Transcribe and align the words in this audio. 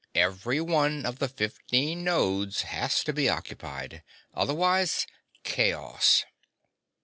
Every 0.15 0.59
one 0.59 1.05
of 1.05 1.19
the 1.19 1.27
fifteen 1.29 2.03
nodes 2.03 2.63
has 2.63 3.03
to 3.03 3.13
be 3.13 3.29
occupied. 3.29 4.01
Otherwise 4.33 5.05
chaos." 5.43 6.25